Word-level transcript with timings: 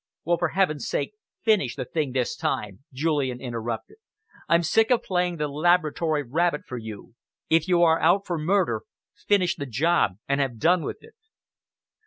"Well, 0.25 0.39
for 0.39 0.47
heaven's 0.47 0.87
sake 0.87 1.13
finish 1.43 1.75
the 1.75 1.85
thing 1.85 2.11
this 2.11 2.35
time!" 2.35 2.83
Julian 2.91 3.39
interrupted. 3.39 3.97
"I'm 4.49 4.63
sick 4.63 4.89
of 4.89 5.03
playing 5.03 5.37
the 5.37 5.47
laboratory 5.47 6.23
rabbit 6.23 6.65
for 6.65 6.79
you. 6.79 7.13
If 7.51 7.67
you 7.67 7.83
are 7.83 7.99
out 8.01 8.25
for 8.25 8.39
murder, 8.39 8.81
finish 9.13 9.55
the 9.55 9.67
job 9.67 10.13
and 10.27 10.41
have 10.41 10.57
done 10.57 10.81
with 10.81 11.03
it." 11.03 11.13